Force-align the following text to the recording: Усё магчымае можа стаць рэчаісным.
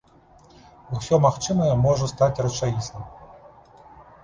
Усё 0.99 1.19
магчымае 1.25 1.69
можа 1.85 2.09
стаць 2.15 2.41
рэчаісным. 2.49 3.07